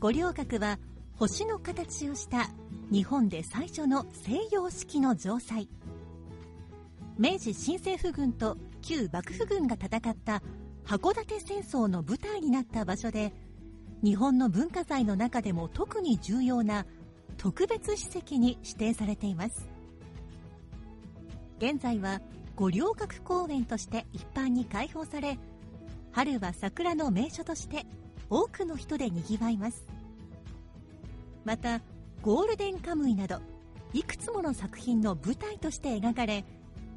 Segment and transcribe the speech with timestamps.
[0.00, 0.78] 五稜郭は
[1.16, 2.50] 星の形をした
[2.90, 5.68] 日本で最初の西洋式の城塞。
[7.16, 10.42] 明治新政府軍と旧幕府軍が戦った
[10.84, 13.32] 函館戦争の舞台になった場所で
[14.02, 16.84] 日本の文化財の中でも特に重要な
[17.38, 19.68] 特別史跡に指定されています
[21.58, 22.20] 現在は
[22.56, 25.38] 五稜郭公園として一般に開放され
[26.10, 27.86] 春は桜の名所として
[28.30, 29.86] 多くの人でにぎわいます。
[31.44, 31.80] また
[32.22, 33.40] ゴールデンカムイなど
[33.92, 36.44] いくつもの作品の舞台として描かれ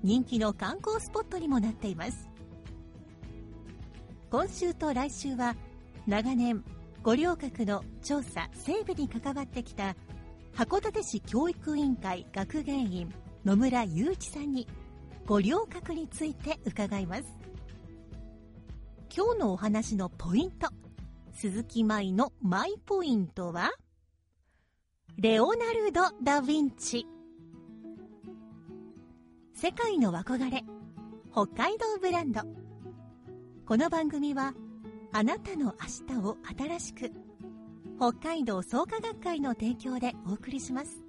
[0.03, 2.29] 人気の観光スポットにもなっています。
[4.29, 5.55] 今週と来週は
[6.05, 6.63] 長年
[7.03, 9.95] 五稜郭の調査整備に関わってきた
[10.55, 13.13] 函館市教育委員会学芸員
[13.45, 14.67] 野村雄一さんに
[15.25, 17.23] 五稜郭について伺います。
[19.15, 20.69] 今日のお話のポイント。
[21.39, 23.69] 鈴木舞のマイポイントは
[25.19, 27.05] レオナルド・ダ・ヴィンチ。
[29.53, 30.63] 世界の憧れ
[31.31, 32.41] 北海道ブランド。
[33.67, 34.55] この番組は
[35.13, 35.75] あなたの
[36.09, 37.11] 明日を新しく
[37.99, 41.03] 北海道創価学会の提供でお送りします。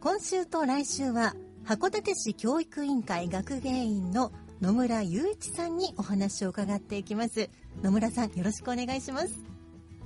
[0.00, 1.34] 今週と来週は
[1.66, 7.48] 函館市教育委員会学芸員の野村雄一さんにお話を伺っていきます。
[7.82, 9.40] 野村さんよろしくお願いします。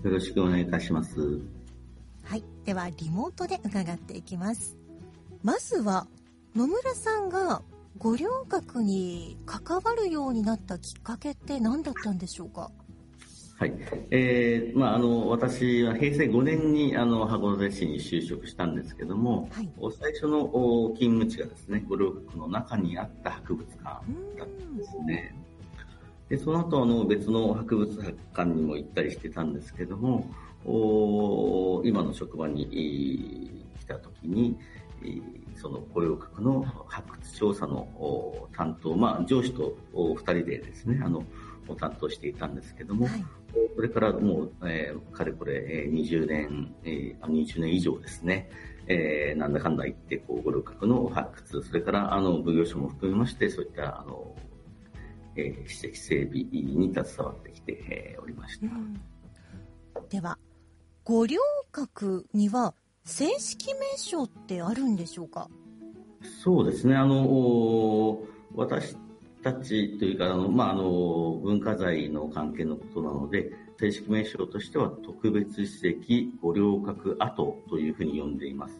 [0.04, 1.40] よろしくお願いいたします。
[2.22, 2.44] はい。
[2.64, 4.76] ではリモートで伺っていきます。
[5.42, 6.06] まずは
[6.54, 7.62] 野村さんが
[7.98, 12.70] 五稜郭に関わるようになったきっかけって何だったんでしょうか？
[13.56, 13.72] はい。
[14.10, 25.36] えー、まあ、あの、私は平成5年に、あの、函館市に就職したんですけども、はいお最初のお勤務地がですね、五稜郭の中にあった博物館だったんですね。
[26.28, 27.96] で、その後、あの、別の博物
[28.34, 30.28] 館にも行ったりしてたんですけども、
[30.66, 34.56] お今の職場にえー来た時に、
[35.02, 35.22] えー
[35.56, 41.22] その五稜郭の発掘調査のお担当、まあ、上司とお二人でですね、あの、
[41.68, 43.24] を担当していたんですけども、はい
[43.76, 48.48] これからもう、えーかれこれ、えー20年、えーあ20年以上ですね、
[48.86, 54.34] えーなんだかんだ言って、こう、五稜郭の発掘、それから、あの、奉行所も含めまして、そういった、あの、
[55.36, 58.66] えー史跡整備に携わってきて、えーおりました。
[60.08, 60.38] では
[61.04, 61.36] 五稜
[61.72, 65.48] 郭には正式名称ってあるんでしょうか？
[66.42, 68.96] そうですね、あの、お私
[69.44, 78.74] たちというか、あの、まあ、あの、文化財の関係のことなので、正式名称としては特別史跡五稜郭跡というふうに呼んでいます。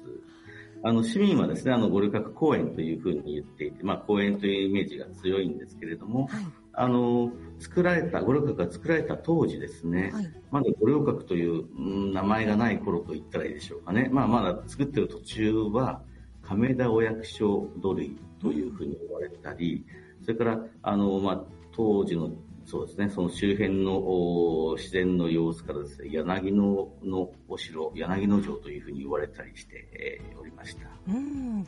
[0.83, 14.09] あの、市民はですね、あの、五稜郭公園というふうに言っていて、まあ、公園というイメージが強いんですけれども、はいあの、作られた、五稜郭が作られた当時ですね、はいまだ五稜郭といううん名前がない頃と言ったらいいでしょうかね。
[14.13, 16.01] まあ、まだ作ってる途中は、
[16.43, 19.85] 亀田お役所土塁というふうに呼ばれたり、
[20.25, 22.31] それから、あの、まあ、当時の、
[22.65, 26.63] そうですね、その周辺のお自然の様子からですね、柳野
[27.03, 30.89] のお城、柳野城というふうに呼ばれたりして、えーおりました。
[31.09, 31.65] うん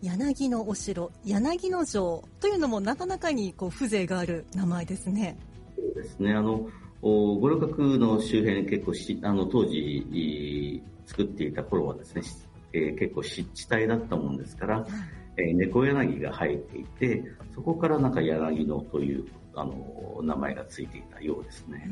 [0.00, 5.36] 柳のお城柳の城というのもなかなかにこう風情がある名前ですね
[5.74, 6.34] そうですね。
[6.34, 6.68] あの、
[7.02, 12.36] お五稜郭の周辺結構し、あの、当時、い作っていた頃はですね、し
[12.72, 15.17] えー結構湿地帯だったもんですから、えー
[15.54, 17.24] 猫柳が生えていて、
[17.54, 19.24] そこからなんか柳野という、
[19.54, 21.90] あの、名前がついていたようですね。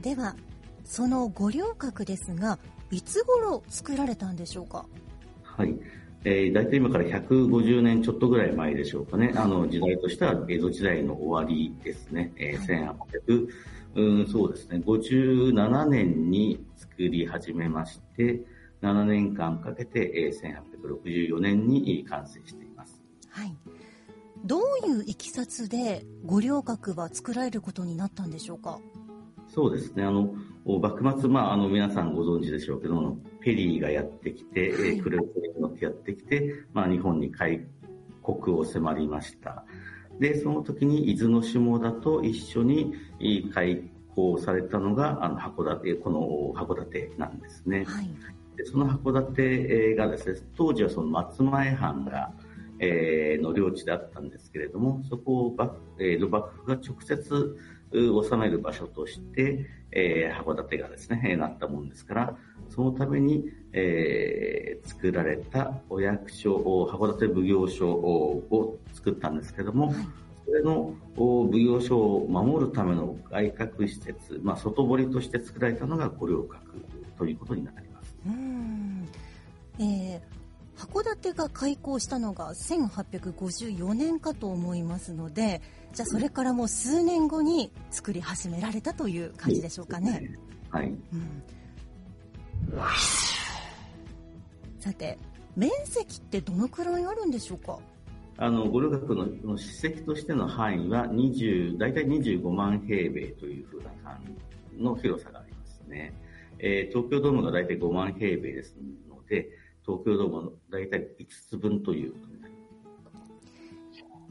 [0.00, 0.36] では
[0.84, 2.58] その五稜郭ですが
[2.90, 4.86] いつ頃作られたんでしょうか？
[5.42, 5.74] はい。
[6.24, 12.94] えー、大体今から150年ちょっとぐらい前でしょうかね、あの時代としては江戸時代の終わりですね、えー、
[13.26, 13.48] 1800、
[13.94, 18.40] うん、そうですね、57年に作り始めまして、
[18.82, 23.00] 7年間かけて、えー、1864年に完成しています。
[23.30, 23.56] はい。
[24.44, 28.78] どういういきさつで五稜郭は作られることになったんでしょうか？
[29.48, 30.04] そうですね。
[30.04, 30.34] あの、
[30.64, 37.64] 幕末、まあ、あの、皆さんご存知でしょうけどペリーがやってきて、はい、クルーズに乗ってやってきて、まあ、日本に開
[38.22, 39.64] 国を迫りました。
[40.18, 42.94] で、その時に伊豆の下田と一緒に
[43.54, 47.84] 開港されたのが、あの、函館、この函館なんですね。
[47.86, 48.10] はい、
[48.56, 52.32] でその函館がですね、当時はその松前藩が、
[52.78, 55.56] えー、の領地であったんですけれども、そこを
[55.98, 57.56] 江戸幕府が直接
[57.92, 62.36] 収める場所として、えー、函館がですね、なったもんですから、
[62.68, 66.56] そのために、えー、作られたお役所、
[66.90, 69.94] 函館奉行所を作ったんですけれども、
[70.44, 76.84] それの奉行所を守るための外郭施設、まあ、外堀として作られたのが五稜郭
[77.18, 77.85] ということになります。
[78.26, 79.08] うん。
[79.78, 80.36] えー
[80.76, 85.62] 函館が開港したのが1854年かと思いますので
[85.94, 90.38] じゃあそれからもう数年後に作り始められたという感じでしょうかね。
[90.68, 91.42] はい、うん、
[94.78, 95.18] さて
[95.56, 97.78] 面積ってどのくらいあるんでしょうか？
[98.36, 104.20] あの五稜郭のの史跡としての範囲は20大体25万平米というふうな範
[104.78, 106.12] 囲の広さがありますね、
[106.58, 108.76] えー、東京ドームが大体5万平米です
[109.08, 109.50] ので
[109.84, 112.66] 東京ドームの大体5つ分ということになります。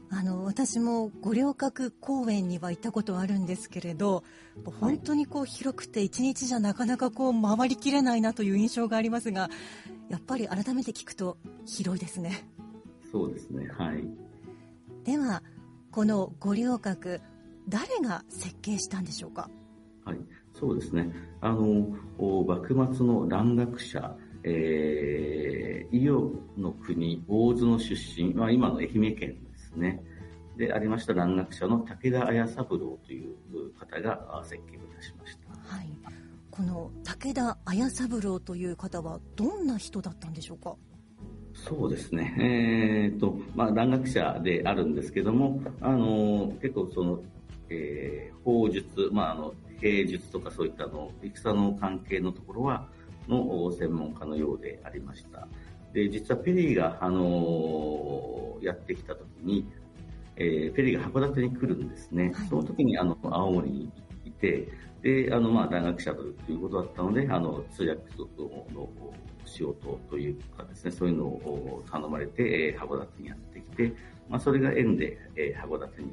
[0.08, 4.22] あの私も五稜郭公園には行ったことあるんですけれど
[4.80, 9.50] 本当にこう広くて一日じゃなかなかこう回りきれないなという印象がありますが
[10.08, 12.48] やっぱり改めて聞くと広いですね。
[13.10, 13.68] そうですね。
[13.68, 14.06] はい。
[15.04, 15.42] では
[15.90, 17.20] この五稜郭
[17.68, 19.50] 誰が設計したんでしょうか？
[20.04, 20.18] はい
[20.58, 21.88] そうですねあの
[22.18, 24.16] 幕末の蘭学者
[24.48, 30.00] えー、伊予の国、大津の出身、まあ、今の愛媛県ですね。
[30.56, 33.34] でありました蘭学者の武田綾三郎という
[33.76, 35.74] 方が設計をいたしました。
[35.74, 35.88] はい。
[36.48, 40.76] この武田綾三郎という方はどんな人だったんでしょうか？
[41.52, 42.36] そうですね。
[42.38, 47.20] えー、と、まあ、蘭学者であるんですけども、あの、結構その、
[47.68, 52.88] えー、法術、まあ、あの、兵術とかそういったの、戦の関係のところは、
[53.28, 55.48] の専門家のようでありました。
[55.92, 59.66] で、実はペリーが、あのやってきた時に、
[60.36, 62.32] えー、ペリーが函館に来るんですね。
[62.34, 63.92] はい、その時に、あの、青森に
[64.24, 64.68] いて、
[65.02, 68.02] で、あの、まあ、大学者ということだったので、あの、通訳
[68.74, 68.88] の
[69.44, 73.92] 仕事というかですね、そういうのを頼まれて、えー、函館にやってきて、
[74.28, 76.12] まあ、それが縁で、えー、函館に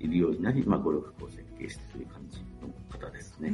[0.00, 2.44] いるようになり、まあ、語力を設計してという感じの
[2.90, 3.52] 方ですね。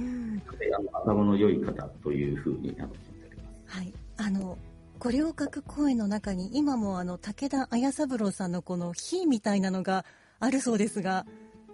[0.77, 3.77] あの頭の良い方というふうにあの聞いております。
[3.77, 3.93] はい。
[4.19, 4.59] あの、
[4.99, 10.05] 五稜郭公園の中に今もあの武田綾三郎さんのこの火みたいなのが
[10.41, 11.27] あるそうですが、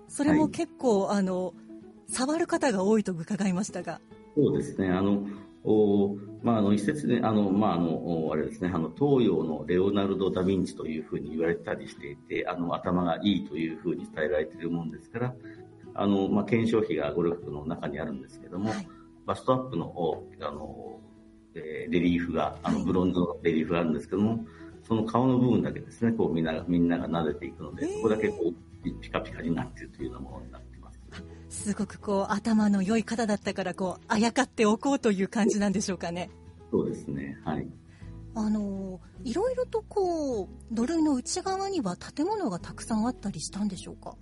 [0.09, 1.55] それも結構、はい、あの
[2.09, 4.01] 触る方が多いと伺いましたが。
[4.37, 4.91] そうですね。
[4.91, 5.27] あの
[5.65, 15.35] おまあ、あの一説で、あの、まあ、あの、あれですね、あの、東洋のレオナルド・ダ・ヴィンチというふうに言われたりしていて、あの、頭がいいというふうに伝えられているもんですから、
[15.95, 18.89] あの、まあ、検証費がゴルフの中にあるんですけども、はい、
[19.27, 21.01] バストアップの、あの、
[21.55, 24.45] えー、レリーフが、あの、ブロンズのレリーフがあるんですけども、
[24.87, 28.53] その顔の部分だけですね、こうみんな、みんなが撫でていくので、そこだけこ
[28.85, 30.73] う、ピカピカになっているというようなものになって
[31.53, 36.31] すごくこう頭の良い方だったからこうあやかっておこうという感じなんでしょうかね。
[36.71, 37.39] そうですね。
[37.45, 37.69] はい。
[38.35, 44.17] あのいろいろとこう土塁の内側には建物がたくさんあったりしたんでしょうか？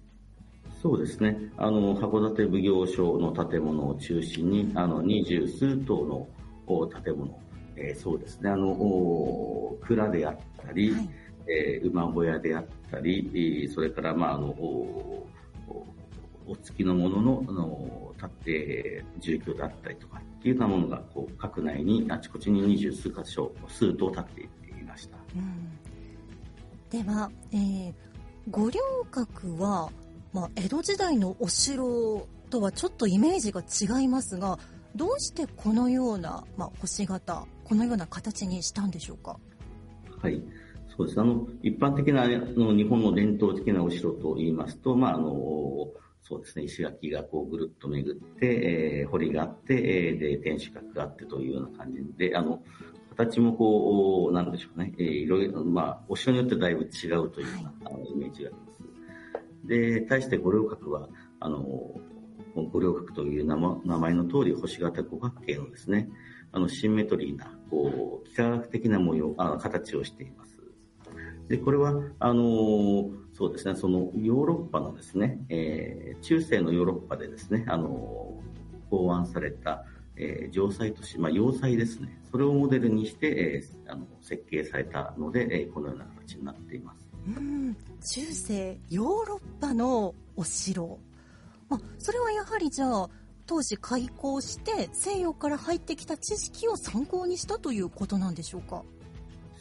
[0.81, 1.37] そうですね。
[1.59, 7.39] あの函館奉行所の建物を中心にあの二十数棟の建物、
[7.77, 8.51] えー、そうですね。
[8.51, 11.11] あの蔵であったり、はい、
[11.49, 14.49] えー、馬小屋であったり、それからまああの
[16.51, 25.17] お付きのものの、あの、立って住居であったりとかっていうようなものが、こう、閣内にあちこちに二十数箇所、数棟立っていました。
[25.37, 27.95] うん、では、えー、
[28.51, 28.81] 五稜
[29.13, 29.93] 郭は、
[30.33, 34.59] まあ、江戸時代のお城とはちょっとイメージが違いますが、
[34.95, 39.39] どうしてこのような、まあ、星型、このような形にしたんでしょうか？
[40.21, 40.43] はい。
[40.97, 41.21] そうです。
[41.21, 45.89] あの、一般的な、あの、日本の伝統的なお城と言いますと、まあ、あの、
[46.23, 52.63] そうですね、石垣がこうぐるっと巡って、えー、堀があって、えー、で、天守閣があってというような感じで、あの、
[53.17, 58.80] 形もこう、なんでしょうね、えー、いろいろ、まあ、お城によってだいぶ違うというような、あのイメージがあります。
[59.71, 61.09] で、対して五稜郭は、
[61.39, 61.61] あの、
[62.57, 66.09] 五稜郭という名前の通り星型五角形のですね、
[66.51, 70.59] あの、シンメトリーな、こう、幾何学的な模様、あ形をしています。
[71.47, 78.43] で、これは、あの、そうですね、そのヨーロッパのですね、えー、中世のヨーロッパでですね、あの、
[78.91, 79.85] 考案された、
[80.17, 82.21] えー、城塞都市、まあ、要塞ですね。
[82.33, 87.10] それをモデルにして、えー、あの設計されたので、えー、このような形になっています。
[87.27, 87.77] うん。
[88.01, 90.99] 中世ヨーロッパのお城、
[91.69, 93.11] まあ、それはやはりじゃあ
[93.47, 98.83] 当時開港して西洋から入ってきた知識を参考にしたということなんでしょうか？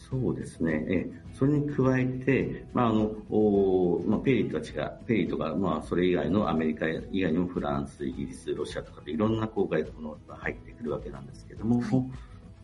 [0.09, 0.85] そうですね。
[0.89, 12.05] えそれに加えて、まあ、あの、おまあ、ペリーとは違う、ペリーとか、まあ、それ以外のアメリカ以外にもフランス、イギリス、ロシアとかでいろんなこう外国のが入ってくるわけなんですけども、はい、お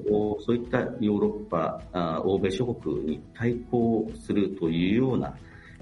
[0.04, 5.36] そういったヨーロッパあ、欧米諸国に対抗するというような、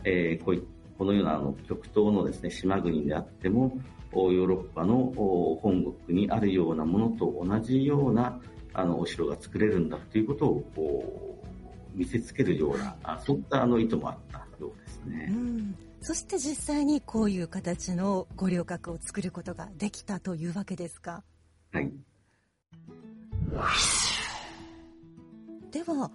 [0.03, 0.63] えー、こうい
[0.97, 3.77] このようなあの極東のですね、島国であっても、
[4.13, 5.11] ヨーロッパの
[5.61, 8.39] 本国にあるようなものと同じような
[8.73, 11.43] あのお城が作れるんだということを
[11.95, 15.27] 見せつけるような、あそういったあの意図もあったようですね。
[15.31, 21.23] うんそして実際にこういう形の五稜郭を作ることができたというわけですか？
[21.71, 21.89] はい。
[25.71, 26.11] では、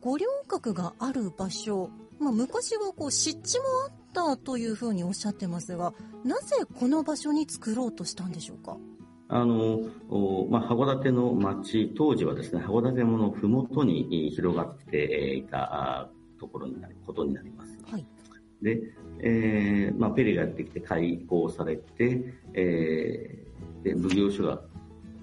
[0.00, 5.92] 五稜郭がある場所、まあ、昔はこう湿地もあったというふうにおっしゃってますが、
[6.24, 8.76] なぜこの場所に作ろうとしたんでしょうか？
[9.28, 9.80] あの、
[10.48, 17.76] まあ、函館の町、当時はですね、函館山のふもとに広がっていたところになることになります。
[17.90, 18.06] はい。
[18.62, 18.80] で、
[19.18, 24.62] えー、まあ、ペリがやってきて開港されて、えー、で奉行所が、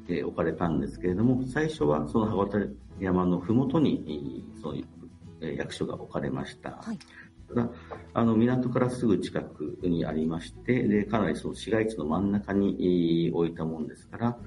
[0.08, 4.82] えー、置かれたんですけれども、最初はその函館山のふもとに、その
[5.42, 6.72] 役所が置かれました。
[6.72, 7.00] はい。
[7.50, 7.70] ただ、
[8.14, 14.38] あの、港からすぐ近くにありまして、で、かなりその市街地の真ん中に置いたもんですから、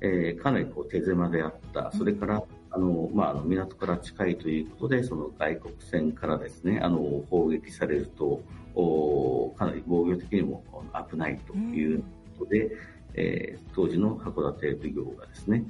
[0.00, 1.92] えー、かなりこう手狭であった。
[1.92, 8.40] それから、あの、まあ、あの、港から近いということで、その外国船からですね、あの、砲撃されると、
[8.74, 10.62] おかなり防御的にも
[11.10, 12.02] 危ないという
[12.38, 12.78] ことで、うん、
[13.20, 15.62] えー、当時の函館奉行がですね、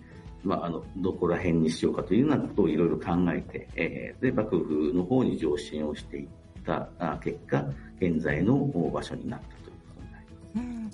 [0.45, 6.29] まあ、あの、どこら辺にしようかというようなことをいろいろ考えて、えー、で、幕府の方に上申をしていっ
[6.65, 6.89] た
[7.23, 7.67] 結果、
[8.01, 8.57] 現在の
[8.93, 10.55] 場所になったということになります。
[10.55, 10.91] うん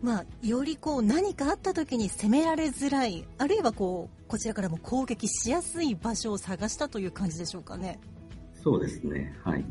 [0.00, 7.98] まあ、よりこう何かあった時に攻められづらい、あるいはこう、こちらからも攻撃しやすい場所を探したという感じでしょうかね。
[8.62, 9.34] そうですね。
[9.42, 9.64] はい。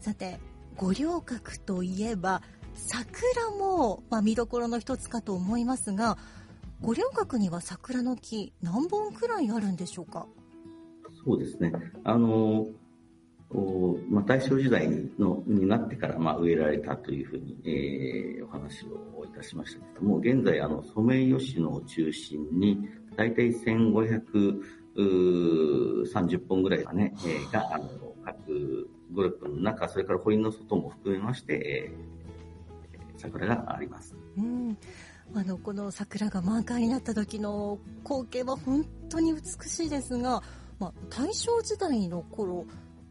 [0.00, 0.38] さて、
[0.76, 2.42] 五稜郭といえば、
[2.74, 6.18] 桜も、まあ、見どころの一つかと思いますが、
[6.80, 10.26] 五稜郭には桜の木何本くらいあるんでしょうか？
[11.24, 11.72] そうですね。
[12.04, 12.66] あの、
[13.50, 14.88] おまあ、大正時代
[15.18, 22.80] のになってから、まあ、植えられたというふうに、えー、お話をいたしましたけれども、現在、あの、ソメイヨシノを中心に、
[23.16, 27.88] 大体1530本ぐらいがね、えー、が、あの、
[28.24, 32.23] 各グループの中、それから堀の外も含めまして、えー、
[33.16, 34.14] 桜があります。
[34.36, 34.76] うん。
[35.34, 40.42] あのこの桜が満開になった時の光景は本当に美しいですが、
[40.78, 42.66] まあ、大正時代の頃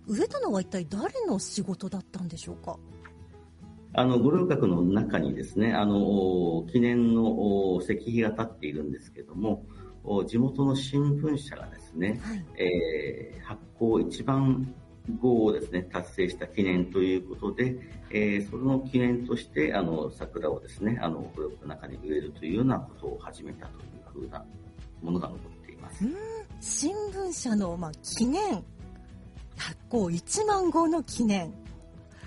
[0.07, 2.77] 植えたのは一体誰の仕事だったんでしょうか？
[3.93, 9.65] あの、五稜郭の中にですね、あの、記念の石碑が立っているんですけども、
[10.27, 14.73] 地元の新聞社がですね、はい、えー、発行一番
[15.19, 17.75] 号をですね、達成した記念ということで、
[18.09, 24.45] えー、その記念として、あの、桜をですね、あの、ブロックの中に植えるというようなことを始めたというふうな
[25.01, 26.05] ものが残っています。
[26.61, 28.63] 新聞社の、まあ、記念、
[29.57, 31.53] 発行1万号の記念。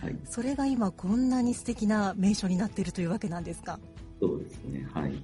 [0.01, 0.19] はい。
[0.25, 3.79] それが今こんなに素敵な名所になっているというわけなんですか？
[4.21, 5.23] そうですね、はい。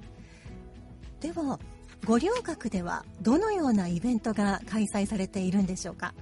[1.19, 1.59] では、
[2.05, 6.13] 五稜郭ではどのようなイベントが開催されているんでしょうか？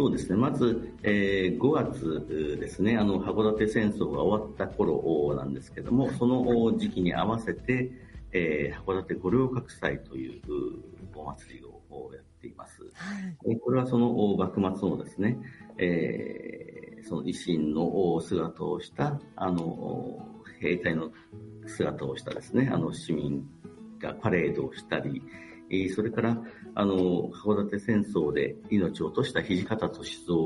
[0.00, 0.36] そうですね。
[0.36, 7.92] まず、えー、5月ですね、あの、函館戦争が終わった頃なんですけども、その時期に合わせて、
[8.32, 10.40] えー、函館五稜郭祭という
[11.14, 12.80] お祭りをやっています。
[12.94, 15.36] はい、これはその幕末のですね、
[15.76, 20.26] えー、その維新の姿をした、あの、
[20.60, 21.10] 兵隊の
[21.66, 23.46] 姿をしたですね、あの、市民
[23.98, 25.22] がパレードをしたり、
[25.70, 26.42] えそれから、
[26.74, 30.36] あの、函館戦争で命を落とした土方歳三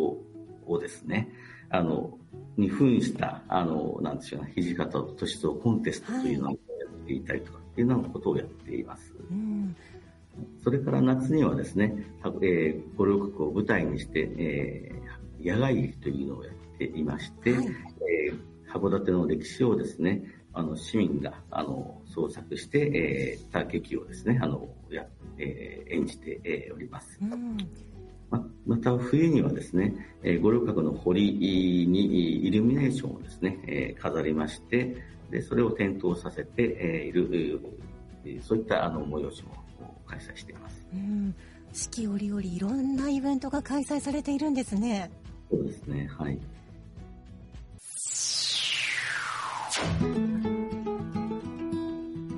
[0.67, 1.31] をですね、
[1.71, 2.19] あの、
[2.57, 9.15] に扮した、あの、なんでしょうね、土方歳三コンテストというのをやっていたりとかっていうようなことをやっています。
[9.31, 9.75] うん。
[10.63, 11.95] それから夏にはですね、
[12.43, 25.07] えー、五稜郭を舞台にして、えー、野外劇というのをやっていまして、はい、えー、函館の歴史をですね、あの市民があの創作して、えー、た劇をですね、あのや
[25.39, 27.19] えー、演じて、えー、おります。
[27.21, 27.57] うん
[28.31, 34.97] ままた冬にはですね、えー、五稜郭の堀にイルミネーションをですね、えー、飾りまして、
[35.31, 37.61] でそれを点灯させて、えー、いる、
[38.43, 39.55] そういったあの催しも
[40.07, 40.87] 開催しています。
[40.93, 41.35] うん
[41.73, 45.11] 四季折々いろんなイベントが開催されているんですね。
[45.51, 46.39] そうですね、はい。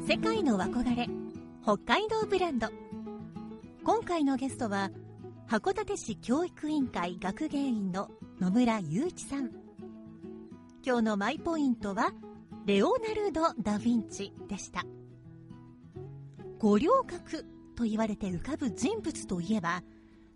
[0.08, 1.06] 世界の憧れ、
[1.66, 2.68] 北海道ブランド。
[3.82, 4.92] 今回のゲストは、
[5.48, 8.08] 函館市教育委員会学芸員の
[8.38, 9.50] 野村雄一さん。
[10.86, 12.12] 今日のマイポイントは、
[12.66, 14.84] レオナルド・ダ・ヴィンチでした。
[16.60, 17.44] 五稜郭
[17.74, 19.82] と言われて浮かぶ人物といえば、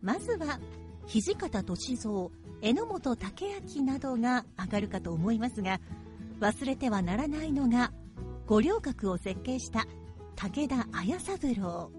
[0.03, 0.59] まずは
[1.07, 5.81] 土方歳三、榎本武明などが上がるかと思いますが、
[6.41, 7.93] 忘れてはならないのが、
[8.49, 9.87] 五稜郭を設計した
[10.43, 11.91] 武田綾三郎。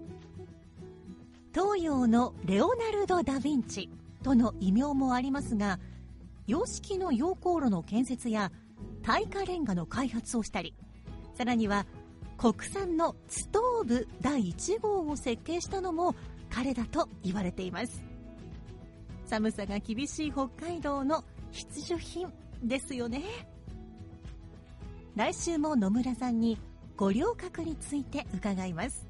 [1.54, 3.88] 東洋のレオナルド・ダ・ヴィンチ
[4.24, 5.78] との異名もありますが、
[6.48, 8.50] 洋式の溶鉱炉の建設や
[9.04, 10.74] 耐火レンガの開発をしたり、
[11.34, 11.86] さらには
[12.36, 16.16] 国産のストーブ第1号を設計したのも
[16.50, 18.02] 彼だと言われています。
[19.26, 21.22] 寒さが厳しい北海道の
[21.52, 22.32] 必需品
[22.64, 23.22] ですよね。
[25.14, 26.58] 来週も野村さんに
[27.02, 29.08] 五稜郭について伺います。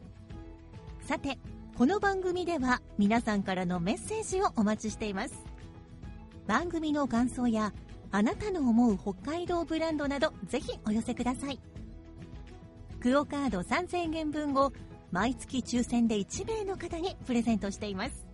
[1.07, 1.39] さて、
[1.77, 5.35] この番組では皆さんからのメッセージをお待ちしています。
[6.47, 7.75] 番組の感想や
[8.11, 11.61] あなたの思う北海道ブランドなどぜひお寄せください。
[12.99, 14.73] クオカード3000円分を
[15.11, 18.27] 毎月抽選で1名の方にプレゼントしています。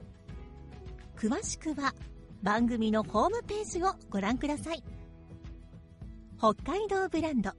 [1.17, 1.97] 詳しくは
[2.45, 4.85] 番組のホームページをご覧ください。
[6.39, 7.51] 北海道ブランド。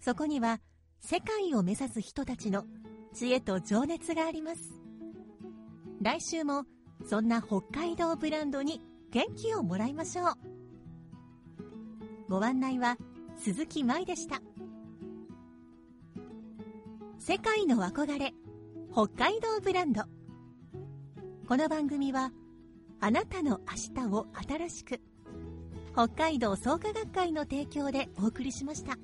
[0.00, 0.58] そこには
[1.06, 2.64] 世界を目指す人たちの
[3.12, 4.72] 知恵と情熱があります。
[6.00, 6.64] 来週も
[7.04, 10.32] そんな北海道ブランドに元気をもらいましょう。
[12.30, 12.96] ご案内は
[13.36, 14.40] 鈴木舞でした。
[17.18, 18.32] 世界の憧れ、
[18.90, 20.04] 北海道ブランド。
[21.46, 22.32] この番組は、
[23.00, 25.02] あなたの明日を新しく、
[25.92, 28.96] 北海道創価学会の提供でお送りしました。